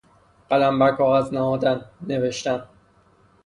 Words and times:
قلم 0.49 0.79
بر 0.79 0.91
کاغذ 0.91 1.33
نهادن، 1.33 1.85
نوشتن 2.07 2.63